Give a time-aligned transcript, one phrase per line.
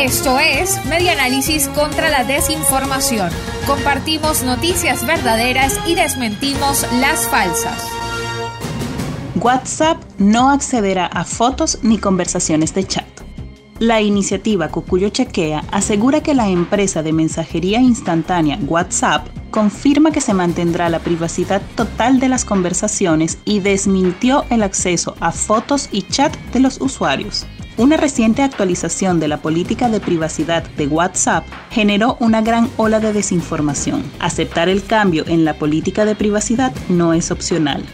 [0.00, 3.30] Esto es Medianálisis contra la desinformación.
[3.66, 7.88] Compartimos noticias verdaderas y desmentimos las falsas.
[9.36, 13.06] WhatsApp no accederá a fotos ni conversaciones de chat.
[13.80, 20.34] La iniciativa Cucuyo Chequea asegura que la empresa de mensajería instantánea WhatsApp confirma que se
[20.34, 26.36] mantendrá la privacidad total de las conversaciones y desmintió el acceso a fotos y chat
[26.52, 27.46] de los usuarios.
[27.76, 33.12] Una reciente actualización de la política de privacidad de WhatsApp generó una gran ola de
[33.12, 34.04] desinformación.
[34.20, 37.84] Aceptar el cambio en la política de privacidad no es opcional.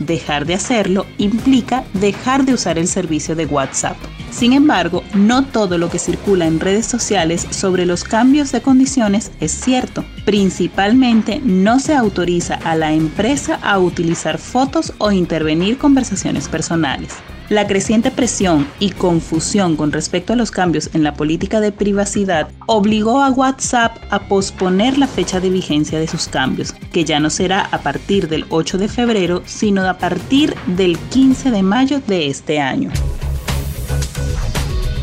[0.00, 3.96] Dejar de hacerlo implica dejar de usar el servicio de WhatsApp.
[4.32, 9.30] Sin embargo, no todo lo que circula en redes sociales sobre los cambios de condiciones
[9.38, 10.04] es cierto.
[10.24, 17.14] Principalmente no se autoriza a la empresa a utilizar fotos o intervenir conversaciones personales.
[17.48, 22.50] La creciente presión y confusión con respecto a los cambios en la política de privacidad
[22.66, 27.30] obligó a WhatsApp a posponer la fecha de vigencia de sus cambios, que ya no
[27.30, 32.26] será a partir del 8 de febrero, sino a partir del 15 de mayo de
[32.26, 32.90] este año.